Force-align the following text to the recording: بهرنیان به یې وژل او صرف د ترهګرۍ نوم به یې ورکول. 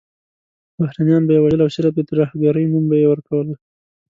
بهرنیان 0.77 1.23
به 1.25 1.31
یې 1.35 1.41
وژل 1.43 1.61
او 1.63 1.69
صرف 1.75 1.91
د 1.95 2.01
ترهګرۍ 2.09 2.65
نوم 2.71 2.83
به 2.89 2.95
یې 3.01 3.07
ورکول. 3.09 3.47